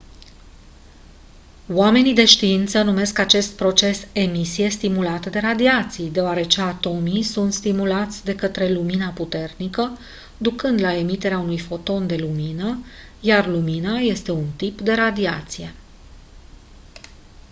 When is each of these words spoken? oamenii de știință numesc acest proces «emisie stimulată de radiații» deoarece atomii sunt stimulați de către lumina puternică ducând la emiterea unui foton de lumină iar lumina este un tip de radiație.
oamenii 1.67 2.13
de 2.13 2.25
știință 2.25 2.81
numesc 2.81 3.19
acest 3.19 3.55
proces 3.55 4.07
«emisie 4.13 4.69
stimulată 4.69 5.29
de 5.29 5.39
radiații» 5.39 6.09
deoarece 6.09 6.61
atomii 6.61 7.23
sunt 7.23 7.53
stimulați 7.53 8.23
de 8.25 8.35
către 8.35 8.71
lumina 8.73 9.09
puternică 9.09 9.97
ducând 10.37 10.79
la 10.79 10.95
emiterea 10.95 11.39
unui 11.39 11.59
foton 11.59 12.07
de 12.07 12.15
lumină 12.15 12.77
iar 13.19 13.47
lumina 13.47 13.97
este 13.97 14.31
un 14.31 14.45
tip 14.57 14.81
de 14.81 14.93
radiație. 14.93 15.73